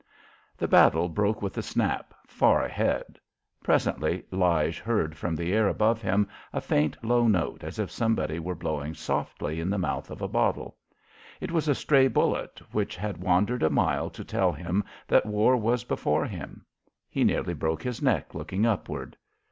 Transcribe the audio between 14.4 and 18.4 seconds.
him that war was before him. He nearly broke his neck